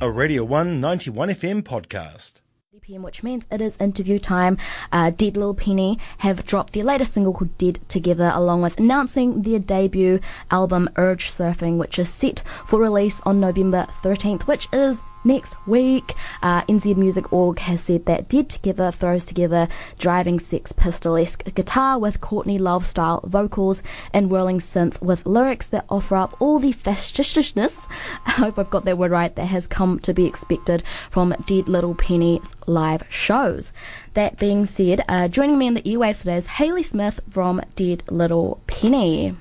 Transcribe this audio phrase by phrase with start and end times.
[0.00, 2.40] a Radio 1 91 FM podcast.
[2.80, 4.56] PM, which means it is interview time.
[4.90, 9.42] Uh, Dead Little Penny have dropped their latest single called Dead Together, along with announcing
[9.42, 10.18] their debut
[10.50, 16.14] album Urge Surfing, which is set for release on November 13th, which is next week.
[16.42, 21.98] Uh, NZ Music Org has said that Dead Together throws together driving Sex Pistol-esque guitar
[21.98, 26.72] with Courtney Love style vocals and whirling synth with lyrics that offer up all the
[26.72, 27.86] fastidiousness,
[28.26, 31.68] I hope I've got that word right, that has come to be expected from Dead
[31.68, 33.72] Little Penny's live shows.
[34.14, 38.02] That being said, uh, joining me in the earwaves today is Hayley Smith from Dead
[38.08, 39.36] Little Penny.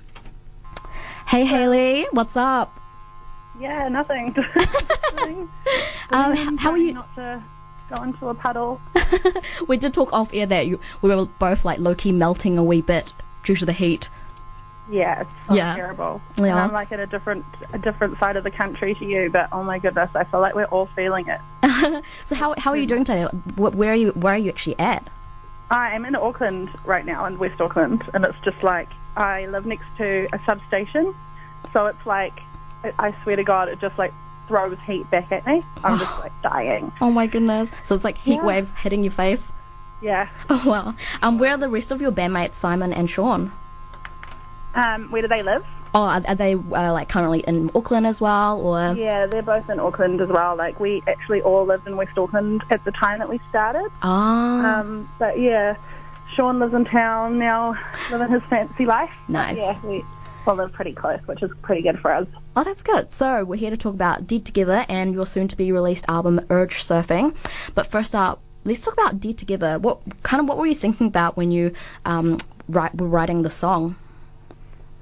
[1.28, 2.79] Hey Hayley, what's up?
[3.60, 4.36] Yeah, nothing.
[6.12, 6.94] Um, h- how are you?
[6.94, 7.44] Not to
[7.94, 8.82] go into a puddle.
[9.68, 12.64] we did talk off air that you, we were both like low key melting a
[12.64, 14.10] wee bit due to the heat.
[14.90, 15.76] Yeah, it's so Yeah.
[15.76, 16.20] terrible.
[16.38, 16.64] And Yeah.
[16.64, 19.62] I'm like at a different a different side of the country to you, but oh
[19.64, 21.40] my goodness, I feel like we're all feeling it.
[22.26, 23.26] So how how are you doing today?
[23.56, 25.08] Where are you Where are you actually at?
[25.70, 29.68] I am in Auckland right now, in West Auckland, and it's just like I live
[29.68, 31.14] next to a substation,
[31.72, 32.42] so it's like
[32.84, 34.14] I- I swear to God, it just like
[34.48, 35.64] throws heat back at me.
[35.84, 36.92] I'm just like dying.
[37.02, 37.72] Oh my goodness!
[37.86, 38.46] So it's like heat Yeah.
[38.46, 39.52] waves hitting your face.
[40.02, 40.30] Yeah.
[40.50, 40.96] Oh wow.
[41.22, 43.52] Um, where are the rest of your bandmates, Simon and Sean?
[44.76, 45.66] Um, where do they live?
[45.94, 48.94] Oh, are, are they uh, like currently in Auckland as well, or?
[48.94, 50.56] Yeah, they're both in Auckland as well.
[50.56, 53.90] Like we actually all lived in West Auckland at the time that we started.
[54.04, 55.76] Ah, Um, but yeah,
[56.36, 57.76] Sean lives in town now,
[58.12, 59.10] living his fancy life.
[59.28, 59.58] But Nice.
[59.58, 60.06] yeah, we
[60.46, 62.28] all live pretty close, which is pretty good for us.
[62.60, 63.14] Oh, that's good.
[63.14, 67.34] So we're here to talk about Dead Together and your soon-to-be-released album Urge Surfing.
[67.74, 69.80] But first up, let's talk about Dead Together.
[69.80, 72.38] What kind of what were you thinking about when you um
[72.68, 73.96] write, were writing the song?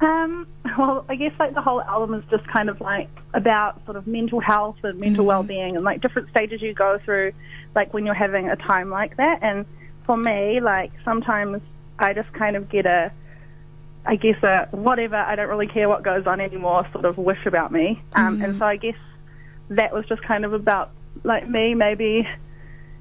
[0.02, 0.48] Um,
[0.78, 4.06] well, I guess like the whole album is just kind of like about sort of
[4.06, 7.34] mental health and mental well-being and like different stages you go through,
[7.74, 9.42] like when you're having a time like that.
[9.42, 9.66] And
[10.06, 11.64] for me, like sometimes
[11.98, 13.12] I just kind of get a,
[14.06, 15.16] I guess a whatever.
[15.18, 16.88] I don't really care what goes on anymore.
[16.94, 18.02] Sort of wish about me.
[18.14, 18.96] Um, and so I guess
[19.70, 20.92] that was just kind of about
[21.24, 22.28] like me, maybe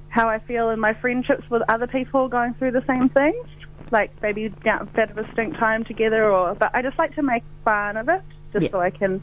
[0.08, 3.46] how I feel in my friendships with other people going through the same things.
[3.92, 7.14] Like maybe down a bit of a stink time together, or but I just like
[7.14, 8.70] to make fun of it, just Yeah.
[8.70, 9.22] so I can,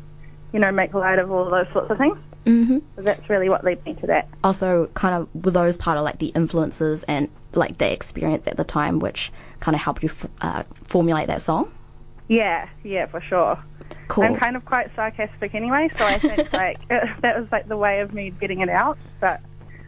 [0.54, 2.18] you know, make light of all those sorts of things.
[2.46, 2.78] Mm-hmm.
[2.96, 4.28] So that's really what led me to that.
[4.44, 8.58] also kind of were those part of like the influences and like the experience at
[8.58, 11.72] the time which kind of helped you f- uh, formulate that song
[12.28, 13.58] Yeah, yeah, for sure.
[14.08, 17.68] cool I'm kind of quite sarcastic anyway, so I think like it, that was like
[17.68, 18.98] the way of me getting it out.
[19.20, 19.42] But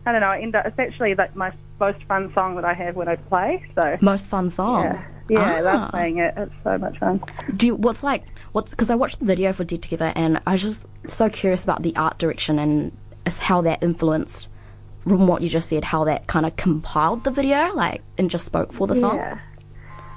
[0.06, 0.28] I don't know.
[0.28, 3.16] I end up, it's actually like my most fun song that I have when I
[3.16, 3.66] play.
[3.76, 5.64] So most fun song yeah, yeah, I Ah.
[5.64, 6.34] love playing it.
[6.38, 7.22] It's so much fun.
[7.56, 10.54] do you what's like what's because i watched the video for dead together and i
[10.54, 12.92] was just so curious about the art direction and
[13.40, 14.48] how that influenced
[15.06, 18.44] from what you just said how that kind of compiled the video like and just
[18.46, 19.40] spoke for the song Yeah.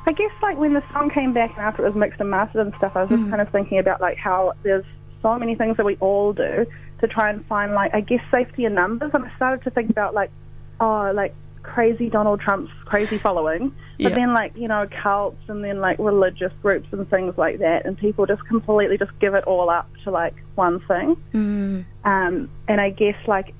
[0.06, 2.65] I guess like when the song came back and after it was mixed and mastered
[2.66, 4.87] and stuff, I was just kind of thinking about like how there's
[5.21, 6.65] so many things that we all do
[7.00, 9.10] to try and find like I guess safety in numbers.
[9.12, 10.31] And I started to think about like
[10.81, 14.09] oh like crazy Donald Trump's crazy following, but Yeah.
[14.15, 17.99] then like you know cults and then like religious groups and things like that, and
[17.99, 21.16] people just completely just give it all up to like one thing.
[21.34, 21.84] Mm.
[22.05, 23.53] Um, and I guess like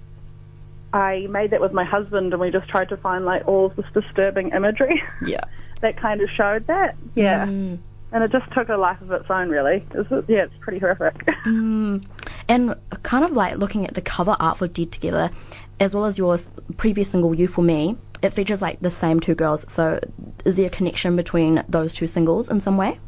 [0.93, 3.77] I made that with my husband, and we just tried to find like all of
[3.77, 5.45] this disturbing imagery yeah
[5.81, 6.97] that kind of showed that.
[7.15, 7.47] Yeah.
[7.47, 7.79] Mm.
[8.11, 9.85] And it just took a life of its own, really.
[9.93, 11.27] It's, yeah, it's pretty horrific.
[11.45, 12.05] Mm.
[12.49, 15.31] And kind of like looking at the cover art for Dead Together,
[15.79, 16.39] as well as your
[16.79, 19.71] previous single You For Me, it features like the same two girls.
[19.71, 20.01] So
[20.47, 22.99] is there a connection between those two singles in some way?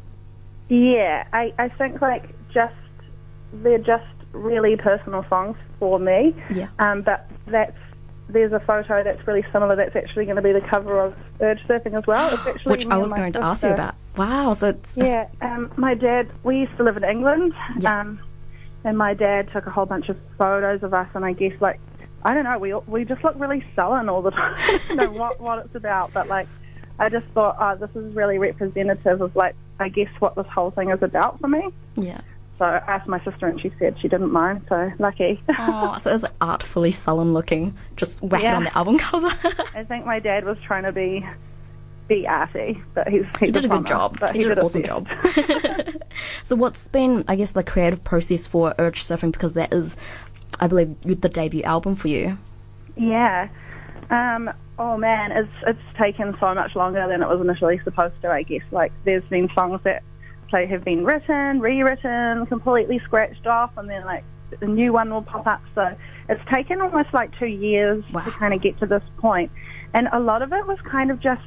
[0.71, 2.73] yeah, I, I think like just
[3.51, 6.33] they're just really personal songs for me.
[6.53, 6.67] Yeah.
[6.79, 7.77] Um, but that's
[8.29, 9.75] there's a photo that's really similar.
[9.75, 12.33] That's actually going to be the cover of Urge Surfing as well.
[12.33, 13.95] It's actually Which I was going to ask you about.
[14.15, 17.99] Wow, so it's Yeah, um, my dad, we used to live in England, Yeah.
[18.01, 18.19] um,
[18.85, 21.79] and my dad took a whole bunch of photos of us, and I guess, like,
[22.23, 24.55] I don't know, we we just look really sullen all the time.
[24.57, 26.47] I don't know what, what it's about, but, like,
[26.99, 30.71] I just thought, oh, this is really representative of, like, I guess what this whole
[30.71, 31.69] thing is about for me.
[31.95, 32.21] yeah.
[32.61, 35.41] So I asked my sister, and she said she didn't mind, so lucky.
[35.57, 38.55] Oh, so it's artfully sullen looking, just whack it Yeah.
[38.55, 39.29] on the album cover.
[39.73, 41.25] I think my dad was trying to be
[42.07, 44.19] be arty, but he's, he's he did a good job.
[44.19, 45.07] But He did an awesome job.
[46.43, 49.95] so what's been, I guess, the creative process for Urge Surfing because that is,
[50.59, 52.37] I believe, the debut album for you.
[52.95, 53.49] Yeah.
[54.11, 58.29] Um, oh man, it's it's taken so much longer than it was initially supposed to.
[58.29, 60.03] I guess like there's been songs that
[60.53, 64.23] like have been written, rewritten, completely scratched off, and then like
[64.61, 65.61] a new one will pop up.
[65.75, 65.95] So
[66.29, 68.23] it's taken almost like two years Wow.
[68.23, 69.51] to kind of get to this point.
[69.93, 71.41] And a lot of it was kind of just,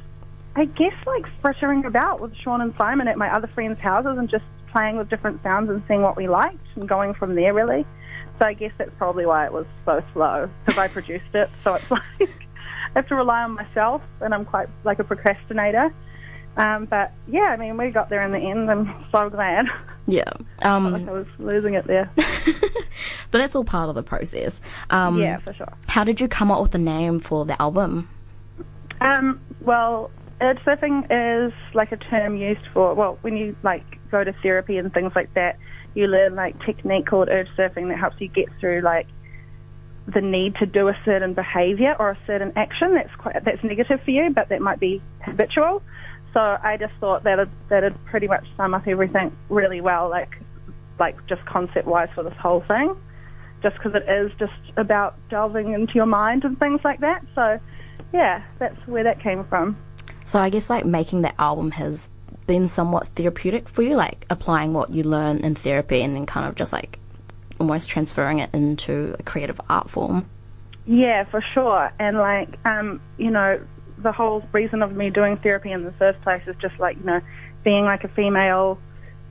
[0.55, 4.29] I guess, like frittering about with Sean and Simon at my other friends' houses and
[4.29, 7.85] just playing with different sounds and seeing what we liked and going from there, really.
[8.37, 11.49] So I guess that's probably why it was so slow because I produced it.
[11.63, 12.27] So it's like I
[12.99, 15.93] have to rely on myself, and I'm quite like a procrastinator.
[16.57, 18.69] Um, but yeah, I mean, we got there in the end.
[18.71, 19.67] I'm so glad.
[20.07, 20.31] Yeah.
[20.61, 22.09] Um, I was losing it there.
[22.15, 24.61] but that's all part of the process.
[24.89, 25.73] Um, yeah, for sure.
[25.87, 28.07] How did you come up with the name for the album?
[29.01, 30.11] Um, well,
[30.41, 34.77] urge surfing is like a term used for well, when you like go to therapy
[34.77, 35.57] and things like that,
[35.93, 39.07] you learn like technique called urge surfing that helps you get through like
[40.07, 44.01] the need to do a certain behaviour or a certain action that's quite that's negative
[44.01, 45.81] for you, but that might be habitual.
[46.35, 50.37] So I just thought that that'd pretty much sum up everything really well, like
[50.99, 52.93] like just concept wise for this whole thing.
[53.63, 57.23] Just because it is just about delving into your mind and things like that.
[57.35, 57.57] So
[58.11, 59.77] yeah, that's where that came from.
[60.25, 62.09] So I guess like making that album has
[62.47, 66.49] been somewhat therapeutic for you, like applying what you learn in therapy and then kind
[66.49, 66.99] of just like
[67.61, 70.25] almost transferring it into a creative art form.
[70.85, 71.93] Yeah, for sure.
[71.97, 73.61] And like, um, you know,
[73.97, 77.03] the whole reason of me doing therapy in the first place is just like, you
[77.05, 77.21] know,
[77.63, 78.77] being like a female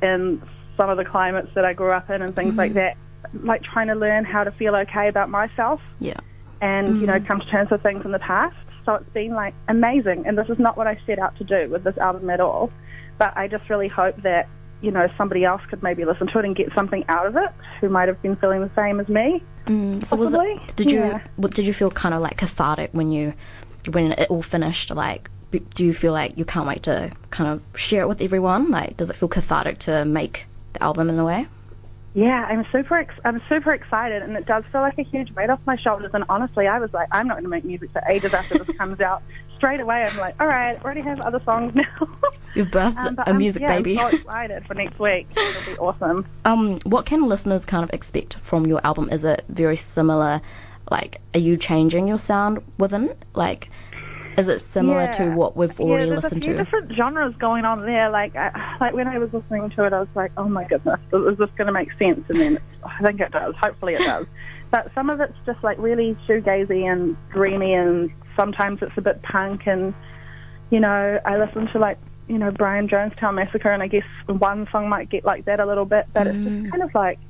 [0.03, 0.41] in
[0.77, 2.97] some of the climates that I grew up in and things like that.
[3.33, 6.17] Like trying to learn how to feel okay about myself Yeah.
[6.61, 8.57] and, you know, come to terms with things in the past.
[8.85, 10.27] So it's been like amazing.
[10.27, 12.71] And this is not what I set out to do with this album at all.
[13.19, 14.49] But I just really hope that,
[14.83, 17.49] you know, somebody else could maybe listen to it and get something out of it
[17.81, 19.43] who might have been feeling the same as me.
[19.67, 20.77] Mm, so was it?
[20.77, 20.99] Did you?
[20.99, 21.21] yeah.
[21.41, 23.33] Did you feel kind of like cathartic when you,
[23.91, 24.91] when it all finished?
[24.91, 25.31] Like,
[25.75, 28.71] do you feel like you can't wait to kind of share it with everyone?
[28.71, 31.47] Like, does it feel cathartic to make the album in a way?
[32.17, 32.97] Yeah, I'm super.
[32.99, 36.13] Ex- I'm super excited, and it does feel like a huge weight off my shoulders.
[36.15, 38.77] And honestly, I was like, I'm not going to make music for ages after this
[38.77, 39.23] comes out.
[39.57, 41.85] Straight away, I'm like, all right, I already have other songs now.
[42.55, 43.99] You've birthed Um, a I'm- music yeah, baby.
[43.99, 45.27] I'm so excited for next week.
[45.37, 46.25] It'll be awesome.
[46.45, 49.09] Um, what can listeners kind of expect from your album?
[49.11, 50.41] Is it very similar?
[50.91, 53.15] Like, are you changing your sound within?
[53.35, 53.71] Like,
[54.37, 56.51] is it similar to what we've already listened to?
[56.51, 56.87] yeah, there's a few to?
[56.89, 58.11] different genres going on there.
[58.11, 61.01] Like, I, like when I was listening to it, I was like, oh my goodness,
[61.13, 62.29] is this going to make sense?
[62.29, 63.55] And then I think it does.
[63.57, 64.27] Hopefully, it does.
[64.71, 69.23] But some of it's just like really shoegazy and dreamy, and sometimes it's a bit
[69.23, 69.69] punk.
[69.69, 69.95] And
[70.71, 71.97] you know, I listen to like
[72.27, 75.67] you know Brian Jonestown Massacre, and I guess one song might get like that a
[75.67, 76.63] little bit, but it's Mm.
[76.63, 77.21] just kind of like.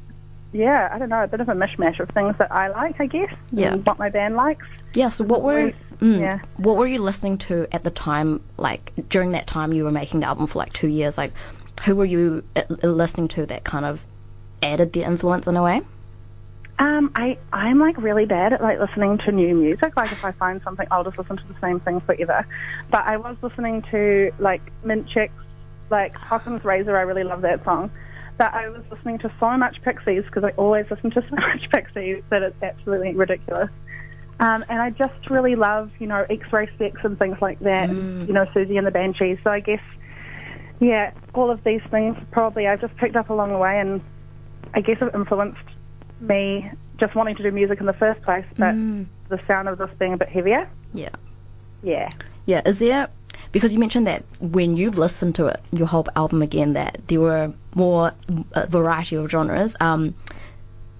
[0.54, 3.06] Yeah, I don't know, a bit of a mishmash of things that I like, I
[3.06, 3.74] guess, Yeah.
[3.74, 4.64] what my band likes.
[4.94, 5.08] Yeah.
[5.08, 6.38] So what were mm, yeah.
[6.58, 8.40] what were you listening to at the time?
[8.56, 11.18] Like during that time you were making the album for like two years.
[11.18, 11.32] Like,
[11.84, 14.00] who were you uh, listening to that kind of
[14.62, 15.82] added the influence in a way?
[16.78, 19.96] Um, I I'm like really bad at like listening to new music.
[19.96, 22.46] Like if I find something, I'll just listen to the same thing forever.
[22.90, 25.34] But I was listening to like Mint Chicks,
[25.90, 26.96] like Hockham's Razor.
[26.96, 27.90] I really love that song.
[28.36, 31.68] But I was listening to so much Pixies because I always listen to so much
[31.70, 33.70] Pixies that it's absolutely ridiculous.
[34.40, 37.88] Um, and I just really love, you know, X-Ray Spex and things like that.
[37.88, 39.38] You know, Siouxsie and the Banshees.
[39.44, 39.82] So I guess,
[40.80, 44.00] yeah, all of these things probably I've just picked up along the way, and
[44.74, 45.60] I guess have influenced
[46.20, 48.74] me just wanting to do music in the first place, but
[49.28, 50.68] the sound of this being a bit heavier.
[50.92, 51.10] Yeah.
[51.82, 52.10] Yeah.
[52.46, 53.08] Yeah, is there
[53.54, 57.20] because you mentioned that when you've listened to it, your whole album again, that there
[57.20, 58.12] were more
[58.52, 59.76] a variety of genres.
[59.78, 60.16] Um,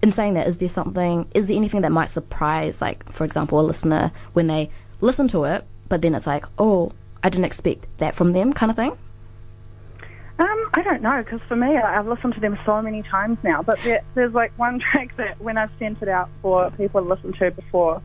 [0.02, 1.26] in saying that, is there something?
[1.34, 4.70] Is there anything that might surprise, like for example, a listener when they
[5.00, 6.92] listen to it, but then it's like, oh,
[7.25, 8.96] I didn't expect that from them, kind of thing.
[10.38, 13.62] Um, I don't know, because for me, I've listened to them so many times now.
[13.62, 17.08] But there, there's like one track that when I've sent it out for people to
[17.08, 18.00] listen to before,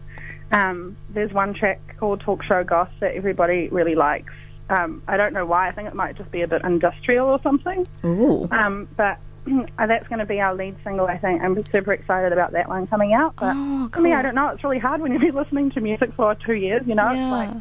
[0.51, 4.33] um, there's one track called Talk Show Goss that everybody really likes.
[4.69, 5.67] Um, I don't know why.
[5.67, 7.87] I think it might just be a bit industrial or something.
[8.05, 9.17] Ooh, Um, but
[9.79, 11.41] uh, that's going to be our lead single, I think.
[11.41, 13.35] I'm super excited about that one coming out.
[13.35, 14.49] But Oh, for me, I don't know.
[14.49, 17.07] It's really hard when you've been listening to music for two years, you know?
[17.09, 17.59] It's like, yeah.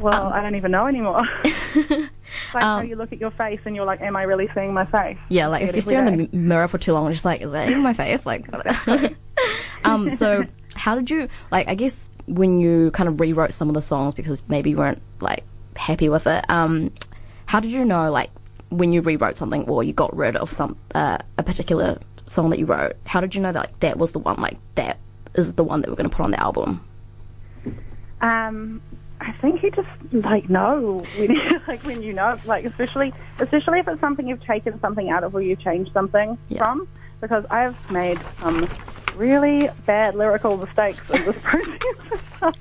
[0.00, 1.28] well, Um, I don't even know anymore.
[1.44, 2.10] it's
[2.54, 4.72] like how Um, you look at your face and you're like, am I really seeing
[4.72, 5.18] my face?
[5.28, 7.52] Yeah, like if you stare in the mirror for too long, it's just like, is
[7.52, 8.24] that even my face?
[8.24, 8.46] Like,
[9.84, 10.44] um, so
[10.82, 11.68] how did you like?
[11.68, 15.00] I guess when you kind of rewrote some of the songs because maybe you weren't
[15.20, 15.44] like
[15.76, 16.44] happy with it.
[16.50, 16.90] Um,
[17.46, 18.30] how did you know like
[18.70, 22.58] when you rewrote something or you got rid of some uh, a particular song that
[22.58, 22.96] you wrote?
[23.06, 24.40] How did you know that like that was the one?
[24.40, 24.98] Like that
[25.34, 26.80] is the one that we're going to put on the album?
[28.20, 28.80] Um,
[29.20, 33.78] I think you just like know when you, like when you know, like especially especially
[33.78, 36.58] if it's something you've taken something out of or you changed something Yeah.
[36.58, 36.88] from.
[37.20, 38.68] because I've made some
[39.16, 42.54] really bad lyrical mistakes in this process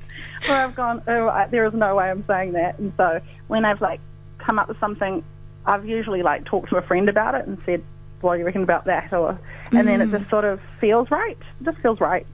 [0.47, 2.79] where I've gone, oh, I, there is no way I'm saying that.
[2.79, 3.99] And so when I've like
[4.37, 5.23] come up with something,
[5.65, 7.83] I've usually like talked to a friend about it and said,
[8.21, 9.13] what do you reckon about that?
[9.13, 9.37] Or,
[9.71, 11.37] and then it just sort of feels right.
[11.59, 12.25] It just feels right.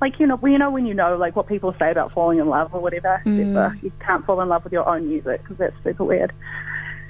[0.00, 2.38] Like, you know, well, you know when you know like what people say about falling
[2.38, 5.58] in love or whatever, for you can't fall in love with your own music because
[5.58, 6.32] that's super weird.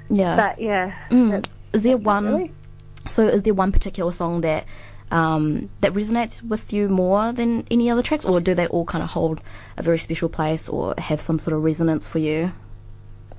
[0.09, 0.37] Yeah.
[0.37, 1.47] But yeah, Mm.
[1.73, 2.27] Is there one?
[2.27, 2.53] really-
[3.09, 4.65] So is there one particular song that
[5.11, 9.03] um, that resonates with you more than any other tracks, or do they all kind
[9.03, 9.41] of hold
[9.77, 12.53] a very special place or have some sort of resonance for you?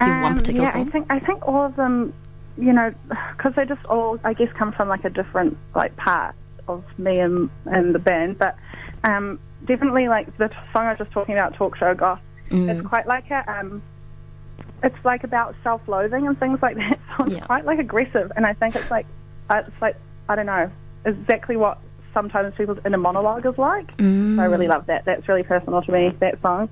[0.01, 0.87] Do you have one Um, particular yeah, song?
[0.87, 2.13] I think I think all of them,
[2.57, 2.93] you know,
[3.37, 6.35] because they just all, I guess, come from like a different like part
[6.67, 8.37] of me and and the band.
[8.39, 8.55] But
[9.03, 12.69] um, definitely, like the song I was just talking about, "Talk Show Goth," Mm.
[12.69, 13.81] it's quite like a, um,
[14.83, 16.99] it's like about self-loathing and things like that.
[17.17, 17.45] So it's Yeah.
[17.45, 19.05] quite like aggressive, and I think it's like,
[19.49, 19.95] it's like
[20.27, 20.69] I don't know,
[21.05, 21.77] exactly what
[22.13, 23.95] sometimes people's inner monologue is like.
[23.97, 24.35] Mm.
[24.35, 25.05] So I really love that.
[25.05, 26.09] That's really personal to me.
[26.19, 26.69] That song.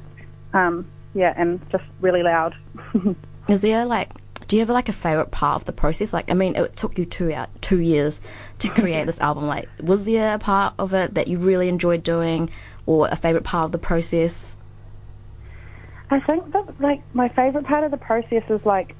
[0.53, 2.55] Um, yeah, and just really loud.
[3.47, 4.09] Is there like,
[4.47, 6.13] do you have like a favorite part of the process?
[6.13, 8.21] Like, I mean, it took you two out two years
[8.59, 9.47] to create this album.
[9.47, 12.49] Like, was there a part of it that you really enjoyed doing,
[12.85, 14.55] or a favorite part of the process?
[16.11, 18.95] I think that like my favorite part of the process is like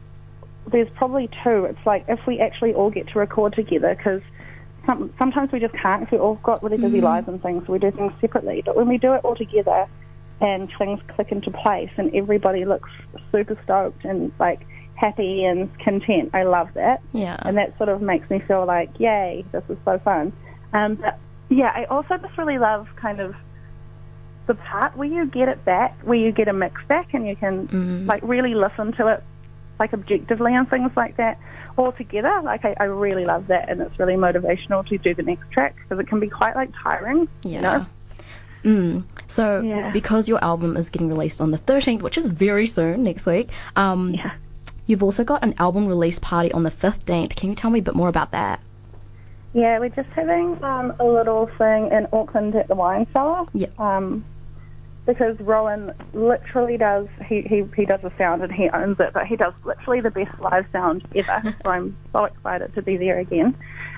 [0.68, 1.66] there's probably two.
[1.66, 4.22] It's like if we actually all get to record together because
[4.90, 7.66] some, sometimes we just can't because we've all got really busy lives and things.
[7.68, 8.64] So we do things separately.
[8.66, 9.86] But when we do it all together
[10.42, 12.90] and things click into place and everybody looks
[13.32, 14.66] super stoked and like
[14.96, 17.02] happy and content, I love that.
[17.14, 17.38] Yeah.
[17.40, 20.34] And that sort of makes me feel like, yay, this is so fun.
[20.74, 21.20] Um, but
[21.50, 23.36] yeah, I also just really love kind of
[24.48, 27.36] the part where you get it back, where you get a mix back and you
[27.36, 29.24] can like really listen to it
[29.80, 31.40] like objectively and things like that
[31.78, 32.42] all together.
[32.44, 35.76] Like I, I really love that and it's really motivational to do the next track
[35.78, 37.52] because it can be quite like tiring, Yeah.
[37.56, 37.86] you know?
[38.64, 39.04] Mm.
[39.30, 39.90] So, Yeah.
[39.92, 43.50] because your album is getting released on the 13th, which is very soon, next week,
[43.78, 44.32] um, Yeah.
[44.86, 47.36] you've also got an album release party on the 15th.
[47.38, 48.60] Can you tell me a bit more about that?
[49.54, 53.46] Yeah, we're just having um, a little thing in Auckland at the wine cellar.
[53.54, 53.68] Yeah.
[53.80, 54.24] Um,
[55.10, 59.26] because Rowan literally does he, he he does the sound and he owns it, but
[59.26, 61.56] he does literally the best live sound ever.
[61.64, 63.56] so I'm so excited to be there again.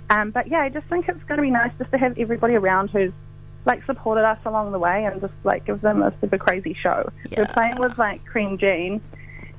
[0.10, 2.56] Um, but yeah, I just think it's going to be nice just to have everybody
[2.56, 3.12] around who's
[3.66, 7.12] like supported us along the way and just like give them a super crazy show.
[7.30, 7.42] Yeah.
[7.42, 9.02] We're playing with like Cream Jean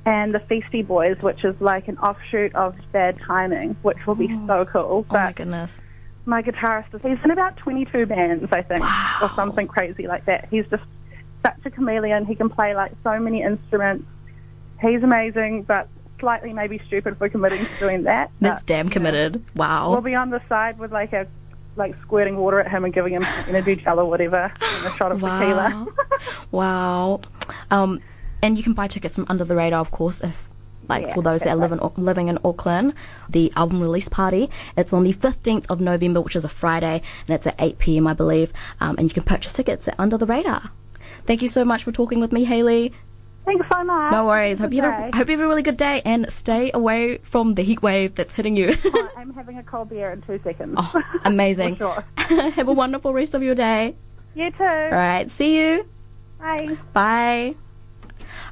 [0.07, 4.29] and the Feisty Boys, which is like an offshoot of Bad Timing, which will be
[4.47, 5.05] so cool.
[5.11, 5.83] Oh my goodness.
[6.25, 8.85] my guitarist is he's in about 22 bands i think
[9.21, 10.85] or something crazy like that he's just
[11.43, 14.05] such a chameleon he can play like so many instruments
[14.81, 15.89] he's amazing but
[16.21, 19.45] slightly maybe stupid for committing to doing that That's But damn committed.
[19.57, 19.91] Wow.
[19.91, 21.27] we'll be on the side with like a
[21.75, 25.11] like squirting water at him and giving him energy gel or whatever and a shot
[25.11, 25.39] of Wow.
[25.41, 25.87] tequila
[26.51, 27.21] wow.
[27.71, 28.01] Um,
[28.43, 30.49] and you can buy tickets from Under the Radar, of course, if
[30.89, 32.95] like Yeah, for those that live in living in Auckland.
[33.29, 34.51] The album release party.
[34.77, 38.07] It's on the 15th of November, which is a Friday, and it's at 8 p.m.
[38.09, 38.53] I believe.
[38.81, 40.71] Um, and you can purchase tickets at Under the Radar.
[41.27, 42.93] Thank you so much for talking with me, Haley.
[43.45, 44.59] thanks so much No worries.
[44.61, 45.19] Hope you have, day.
[45.19, 48.35] hope you have a really good day and stay away from the heat wave that's
[48.35, 48.77] hitting you.
[48.85, 51.77] Oh, i'm having a cold beer in two seconds oh, amazing.
[51.83, 52.05] Sure.
[52.59, 53.95] have a wonderful rest of your day.
[54.35, 55.31] you too All right.
[55.31, 55.87] See you.
[56.39, 57.55] bye Bye.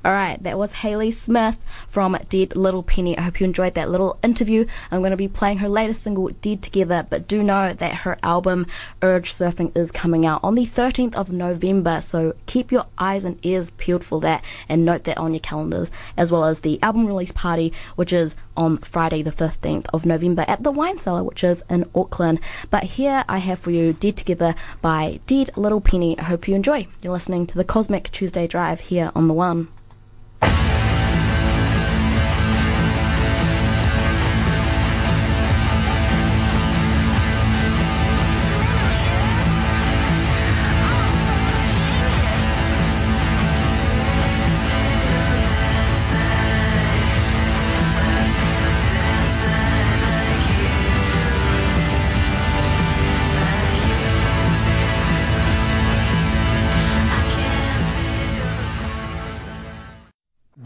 [0.04, 1.56] All right, that was Haley Smith
[1.88, 3.16] from Dead Little Penny.
[3.18, 4.66] I hope you enjoyed that little interview.
[4.90, 8.18] I'm going to be playing her latest single, Dead Together, but do know that her
[8.22, 8.66] album,
[9.02, 12.00] Urge Surfing, is coming out on the 13th of November.
[12.00, 15.90] So keep your eyes and ears peeled for that and note that on your calendars,
[16.16, 20.44] as well as the album release party, which is on Friday, the 15th of November
[20.46, 22.40] at the Wine Cellar, which is in Auckland.
[22.68, 26.18] But here I have for you Dead Together by Dead Little Penny.
[26.18, 26.86] I hope you enjoy.
[27.02, 29.68] You're listening to the Cosmic Tuesday Drive here on The One.